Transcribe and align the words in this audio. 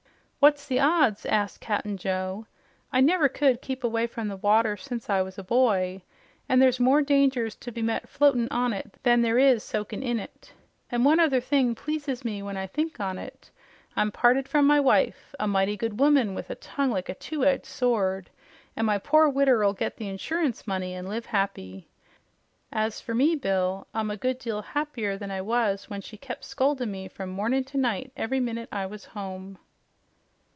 "What's 0.43 0.65
the 0.65 0.79
odds?" 0.79 1.27
asked 1.27 1.61
Cap'n 1.61 1.97
Joe. 1.97 2.47
"I 2.91 2.99
never 2.99 3.29
could 3.29 3.61
keep 3.61 3.83
away 3.83 4.07
from 4.07 4.27
the 4.27 4.35
water 4.37 4.75
since 4.75 5.07
I 5.07 5.21
was 5.21 5.37
a 5.37 5.43
boy, 5.43 6.01
an' 6.49 6.57
there's 6.57 6.79
more 6.79 7.03
dangers 7.03 7.53
to 7.57 7.71
be 7.71 7.83
met 7.83 8.09
floatin' 8.09 8.47
on 8.49 8.73
it 8.73 8.97
than 9.03 9.21
there 9.21 9.37
is 9.37 9.61
soakin' 9.63 10.01
in 10.01 10.19
it. 10.19 10.51
An' 10.89 11.03
one 11.03 11.19
other 11.19 11.41
thing 11.41 11.75
pleases 11.75 12.25
me 12.25 12.41
when 12.41 12.57
I 12.57 12.65
think 12.65 12.99
on 12.99 13.19
it: 13.19 13.51
I'm 13.95 14.11
parted 14.11 14.47
from 14.47 14.65
my 14.65 14.79
wife, 14.79 15.35
a 15.39 15.47
mighty 15.47 15.77
good 15.77 15.99
woman 15.99 16.33
with 16.33 16.49
a 16.49 16.55
tongue 16.55 16.89
like 16.89 17.07
a 17.07 17.13
two 17.13 17.45
edge 17.45 17.65
sword, 17.65 18.31
an' 18.75 18.85
my 18.85 18.97
pore 18.97 19.29
widder'll 19.29 19.73
get 19.73 19.97
the 19.97 20.09
insurance 20.09 20.65
money 20.65 20.95
an' 20.95 21.05
live 21.05 21.27
happy. 21.27 21.87
As 22.71 22.99
fer 22.99 23.13
me, 23.13 23.35
Bill, 23.35 23.85
I'm 23.93 24.09
a 24.09 24.17
good 24.17 24.39
deal 24.39 24.63
happier 24.63 25.17
than 25.19 25.29
I 25.29 25.41
was 25.41 25.87
when 25.87 26.01
she 26.01 26.17
kep' 26.17 26.43
scoldin' 26.43 26.89
me 26.89 27.07
from 27.09 27.29
mornin' 27.29 27.63
to 27.65 27.77
night 27.77 28.11
every 28.17 28.39
minute 28.39 28.69
I 28.71 28.87
was 28.87 29.05
home." 29.13 29.59